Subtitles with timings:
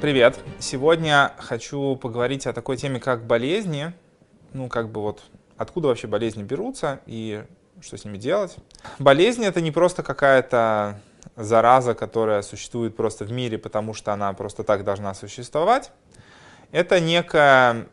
[0.00, 0.38] Привет!
[0.58, 3.94] Сегодня хочу поговорить о такой теме, как болезни.
[4.52, 5.22] Ну, как бы вот
[5.56, 7.44] откуда вообще болезни берутся и
[7.80, 8.56] что с ними делать.
[8.98, 11.00] Болезнь это не просто какая-то
[11.34, 15.92] зараза, которая существует просто в мире, потому что она просто так должна существовать.
[16.72, 17.86] Это некое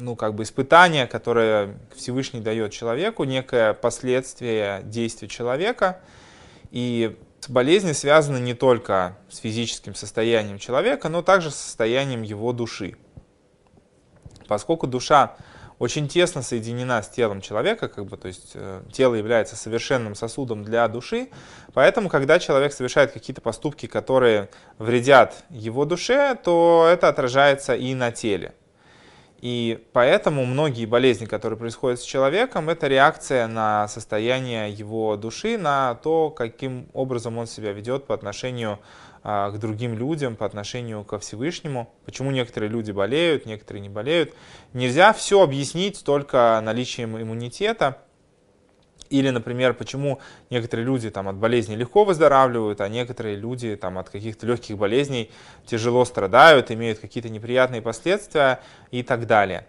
[0.00, 6.00] ну, как бы испытание, которое Всевышний дает человеку, некое последствие действий человека.
[6.72, 7.16] И
[7.48, 12.96] болезни связаны не только с физическим состоянием человека, но также с состоянием его души.
[14.46, 15.36] Поскольку душа
[15.78, 20.62] очень тесно соединена с телом человека, как бы, то есть э, тело является совершенным сосудом
[20.62, 21.28] для души,
[21.74, 28.12] поэтому, когда человек совершает какие-то поступки, которые вредят его душе, то это отражается и на
[28.12, 28.54] теле.
[29.42, 35.96] И поэтому многие болезни, которые происходят с человеком, это реакция на состояние его души, на
[35.96, 38.78] то, каким образом он себя ведет по отношению
[39.24, 41.92] а, к другим людям, по отношению ко Всевышнему.
[42.04, 44.32] Почему некоторые люди болеют, некоторые не болеют.
[44.74, 47.98] Нельзя все объяснить только наличием иммунитета.
[49.12, 54.08] Или, например, почему некоторые люди там, от болезней легко выздоравливают, а некоторые люди там, от
[54.08, 55.30] каких-то легких болезней
[55.66, 58.60] тяжело страдают, имеют какие-то неприятные последствия
[58.90, 59.66] и так далее.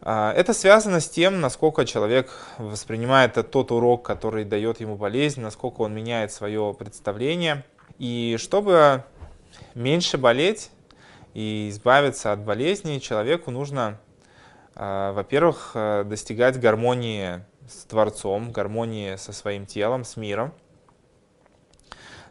[0.00, 5.80] А, это связано с тем, насколько человек воспринимает тот урок, который дает ему болезнь, насколько
[5.80, 7.64] он меняет свое представление.
[7.98, 9.02] И чтобы
[9.74, 10.70] меньше болеть
[11.34, 13.98] и избавиться от болезней, человеку нужно,
[14.76, 20.52] а, во-первых, э, достигать гармонии с Творцом, гармонии со своим телом, с миром.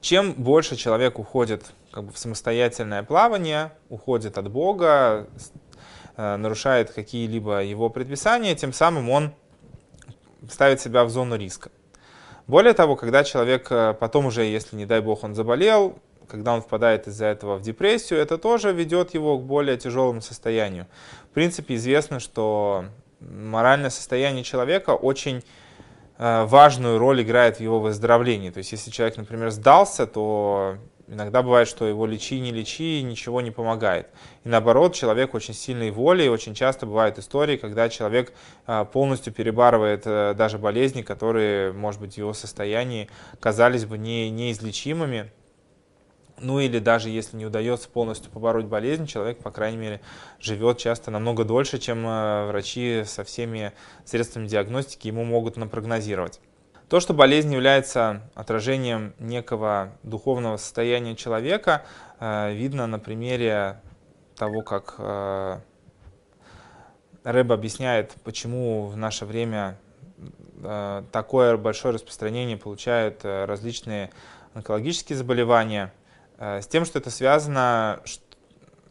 [0.00, 5.26] Чем больше человек уходит как бы, в самостоятельное плавание, уходит от Бога,
[6.16, 9.32] э, нарушает какие-либо его предписания, тем самым он
[10.50, 11.70] ставит себя в зону риска.
[12.46, 15.98] Более того, когда человек э, потом уже, если не дай бог он заболел,
[16.28, 20.86] когда он впадает из-за этого в депрессию, это тоже ведет его к более тяжелому состоянию.
[21.30, 22.86] В принципе, известно, что
[23.20, 25.42] моральное состояние человека очень
[26.18, 28.50] э, важную роль играет в его выздоровлении.
[28.50, 33.40] То есть, если человек, например, сдался, то иногда бывает, что его лечи, не лечи, ничего
[33.40, 34.08] не помогает.
[34.44, 38.32] И наоборот, человек очень сильной воли, и очень часто бывают истории, когда человек
[38.66, 43.08] э, полностью перебарывает э, даже болезни, которые, может быть, в его состоянии
[43.40, 45.30] казались бы не, неизлечимыми.
[46.40, 50.00] Ну или даже если не удается полностью побороть болезнь, человек, по крайней мере,
[50.40, 53.72] живет часто намного дольше, чем э, врачи со всеми
[54.04, 56.40] средствами диагностики ему могут напрогнозировать.
[56.88, 61.84] То, что болезнь является отражением некого духовного состояния человека,
[62.18, 63.80] э, видно на примере
[64.36, 65.60] того, как э,
[67.22, 69.78] Рэб объясняет, почему в наше время
[71.12, 74.10] такое большое распространение получают различные
[74.54, 75.92] онкологические заболевания–
[76.38, 78.00] с тем, что это связано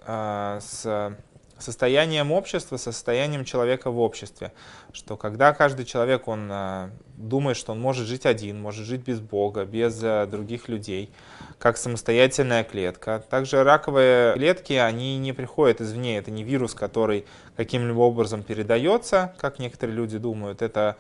[0.05, 1.15] э, с
[1.63, 4.51] состоянием общества, со состоянием человека в обществе.
[4.91, 9.19] Что когда каждый человек, он э, думает, что он может жить один, может жить без
[9.19, 9.97] Бога, без
[10.29, 11.11] других людей,
[11.57, 13.23] как самостоятельная клетка.
[13.29, 17.25] Также раковые клетки, они не приходят извне, это не вирус, который
[17.55, 20.61] каким-либо образом передается, как некоторые люди думают.
[20.61, 20.97] Это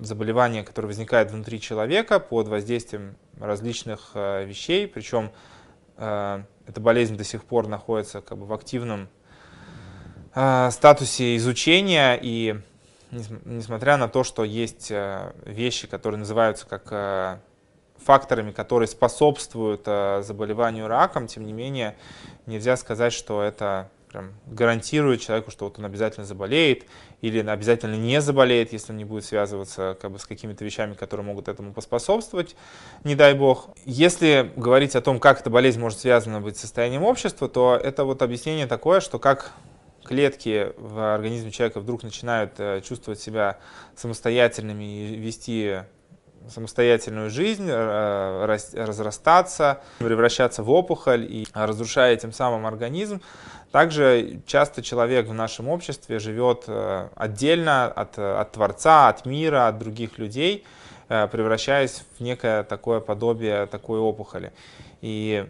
[0.00, 5.30] заболевание, которое возникает внутри человека под воздействием различных э, вещей, причем
[5.96, 9.06] э, эта болезнь до сих пор находится как бы в активном э,
[10.34, 12.56] статусе изучения, и
[13.10, 14.92] несмотря на то, что есть
[15.44, 17.40] вещи, которые называются как
[18.02, 21.96] факторами, которые способствуют заболеванию раком, тем не менее
[22.46, 26.84] нельзя сказать, что это прям гарантирует человеку, что вот он обязательно заболеет
[27.22, 31.24] или обязательно не заболеет, если он не будет связываться как бы, с какими-то вещами, которые
[31.24, 32.54] могут этому поспособствовать,
[33.04, 33.70] не дай бог.
[33.86, 38.04] Если говорить о том, как эта болезнь может связана быть с состоянием общества, то это
[38.04, 39.52] вот объяснение такое, что как
[40.04, 43.58] клетки в организме человека вдруг начинают э, чувствовать себя
[43.96, 45.80] самостоятельными и вести
[46.48, 53.20] самостоятельную жизнь, э, разрастаться, превращаться в опухоль и разрушая тем самым организм.
[53.70, 59.78] Также часто человек в нашем обществе живет э, отдельно от, от Творца, от мира, от
[59.78, 60.64] других людей,
[61.08, 64.52] превращаясь в некое такое подобие такой опухоли.
[65.02, 65.46] И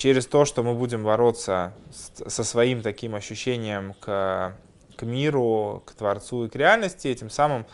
[0.00, 4.56] через то, что мы будем бороться со своим таким ощущением к,
[4.96, 7.66] к миру, к Творцу и к реальности, этим самым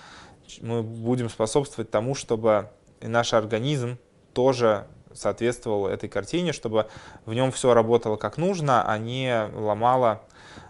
[0.60, 2.68] мы будем способствовать тому, чтобы
[3.00, 3.96] и наш организм
[4.32, 6.88] тоже соответствовал этой картине, чтобы
[7.26, 10.22] в нем все работало как нужно, а не ломало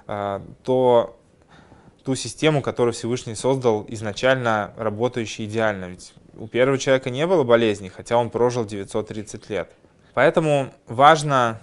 [0.06, 1.18] э, то,
[2.04, 5.86] ту систему, которую Всевышний создал изначально работающей идеально.
[5.86, 9.72] Ведь у первого человека не было болезней, хотя он прожил 930 лет.
[10.16, 11.60] Поэтому важно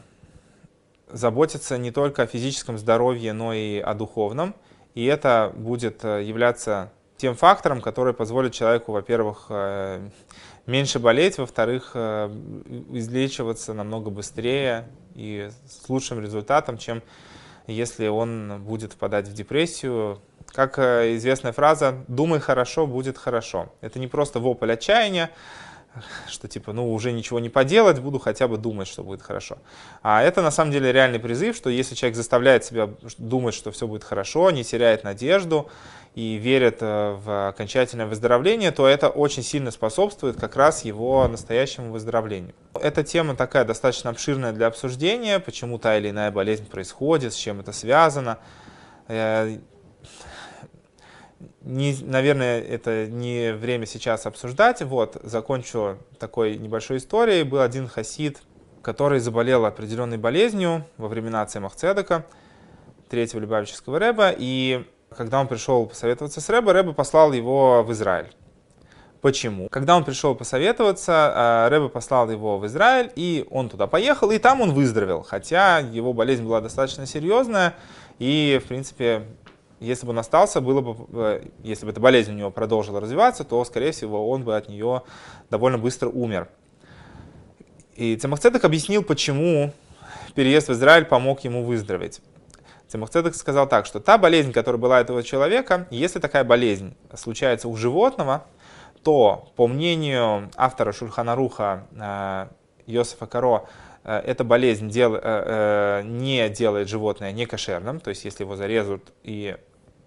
[1.12, 4.54] заботиться не только о физическом здоровье, но и о духовном.
[4.94, 10.08] И это будет э, являться тем фактором, который позволит человеку, во-первых, э,
[10.68, 12.30] меньше болеть, во-вторых, э,
[12.92, 17.02] излечиваться намного быстрее и с лучшим результатом, чем
[17.66, 20.22] если он будет впадать в депрессию.
[20.46, 23.74] Как известная фраза «думай хорошо, будет хорошо».
[23.82, 25.32] Это не просто вопль отчаяния,
[26.28, 29.58] что типа, ну, уже ничего не поделать, буду хотя бы думать, что будет хорошо.
[30.02, 33.88] А это на самом деле реальный призыв, что если человек заставляет себя думать, что все
[33.88, 35.70] будет хорошо, не теряет надежду
[36.16, 41.92] и верит э, в окончательное выздоровление, то это очень сильно способствует как раз его настоящему
[41.92, 42.54] выздоровлению.
[42.80, 47.60] Эта тема такая достаточно обширная для обсуждения, почему та или иная болезнь происходит, с чем
[47.60, 48.38] это связано.
[51.62, 54.82] Не, наверное, это не время сейчас обсуждать.
[54.82, 57.44] Вот, закончу такой небольшой историей.
[57.44, 58.42] Был один хасид,
[58.82, 62.26] который заболел определенной болезнью во времена Цемах Цедека,
[63.10, 64.34] третьего Любавического Рэба.
[64.38, 64.86] И
[65.16, 68.34] когда он пришел посоветоваться с Рэбе, Рэбе послал его в Израиль.
[69.22, 69.70] Почему?
[69.70, 74.38] Когда он пришел посоветоваться, а, Рэбе послал его в Израиль, и он туда поехал, и
[74.38, 75.24] там он выздоровел.
[75.24, 77.74] Хотя его болезнь была достаточно серьезная,
[78.20, 79.24] и, в принципе,
[79.84, 83.44] если бы он остался, было бы, э, если бы эта болезнь у него продолжила развиваться,
[83.44, 85.04] то, скорее всего, он бы от нее
[85.50, 86.48] довольно быстро умер.
[87.96, 89.74] И Цемахцедек объяснил, почему
[90.36, 92.22] переезд в Израиль помог ему выздороветь.
[92.88, 97.76] Цемахцедек сказал так, что та болезнь, которая была этого человека, если такая болезнь случается у
[97.76, 98.46] животного,
[99.04, 102.48] то, по мнению автора Шульханаруха э,
[102.88, 103.66] Йосифа Каро,
[104.06, 109.58] э, эта болезнь дел, не делает животное некошерным, то есть если его зарезают и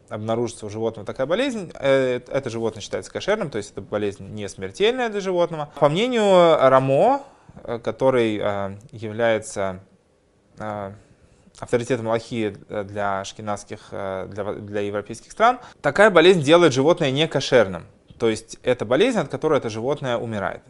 [0.08, 4.48] обнаружится у животного такая болезнь, э, это животное считается кошерным, то есть это болезнь не
[4.48, 5.70] смертельная для животного.
[5.78, 7.22] По мнению Рамо,
[7.64, 9.80] э, который э, является
[11.58, 17.84] авторитетом Аллахи для шкинадских, для, для европейских стран, такая болезнь делает животное не кошерным.
[18.18, 20.62] То есть это болезнь, от которой это животное умирает.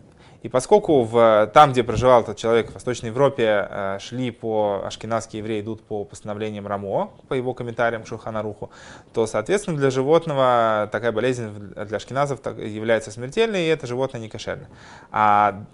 [0.42, 5.40] И поскольку в, там, где проживал этот человек в Восточной Европе, э, шли по, ашкенадские
[5.40, 8.70] евреи идут по постановлениям Рамо, по его комментариям к Шуханаруху,
[9.12, 14.68] то, соответственно, для животного такая болезнь для ашкеназов является смертельной, и это животное не кошерно.
[15.10, 15.64] А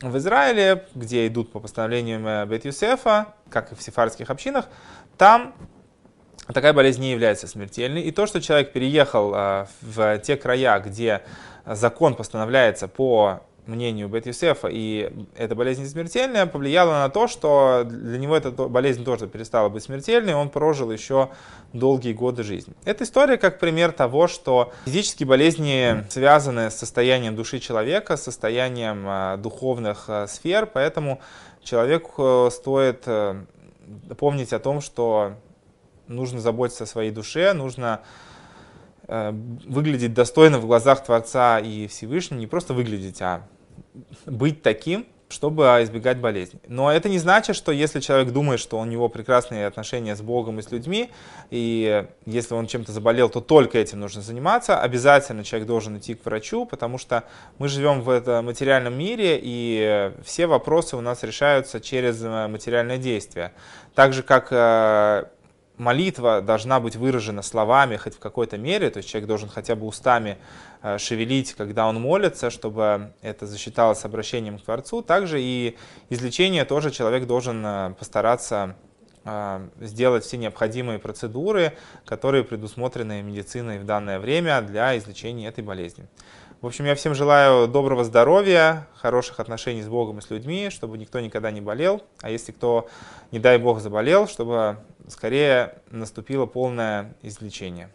[0.00, 4.66] в Израиле, где идут по постановлениям э, Бет Юсефа, как и в сефардских общинах,
[5.16, 5.54] там
[6.52, 8.02] такая болезнь не является смертельной.
[8.02, 11.22] И то, что человек переехал э, в те края, где
[11.64, 17.82] закон постановляется по мнению Бет Юсефа, и эта болезнь не смертельная, повлияла на то, что
[17.84, 21.30] для него эта болезнь тоже перестала быть смертельной, и он прожил еще
[21.72, 22.74] долгие годы жизни.
[22.84, 29.04] Эта история как пример того, что физические болезни связаны с состоянием души человека, с состоянием
[29.06, 31.20] а, духовных а, сфер, поэтому
[31.62, 33.44] человеку стоит э,
[34.16, 35.34] помнить о том, что
[36.08, 38.02] нужно заботиться о своей душе, нужно
[39.08, 39.32] э,
[39.66, 43.42] выглядеть достойно в глазах Творца и Всевышнего, не просто выглядеть, а
[44.26, 46.60] быть таким, чтобы избегать болезней.
[46.68, 50.60] Но это не значит, что если человек думает, что у него прекрасные отношения с Богом
[50.60, 51.10] и с людьми,
[51.50, 56.24] и если он чем-то заболел, то только этим нужно заниматься, обязательно человек должен идти к
[56.24, 57.24] врачу, потому что
[57.58, 63.52] мы живем в этом материальном мире, и все вопросы у нас решаются через материальное действие.
[63.94, 65.24] Так же, как э,
[65.78, 69.86] молитва должна быть выражена словами хоть в какой-то мере, то есть человек должен хотя бы
[69.86, 70.38] устами
[70.82, 75.02] э, шевелить, когда он молится, чтобы это засчиталось обращением к Творцу.
[75.02, 75.76] Также и
[76.10, 78.76] излечение тоже человек должен э, постараться
[79.24, 86.06] э, сделать все необходимые процедуры, которые предусмотрены медициной в данное время для излечения этой болезни.
[86.62, 90.96] В общем, я всем желаю доброго здоровья, хороших отношений с Богом и с людьми, чтобы
[90.96, 92.02] никто никогда не болел.
[92.22, 92.88] А если кто,
[93.30, 97.90] не дай Бог, заболел, чтобы скорее наступило полное излечение.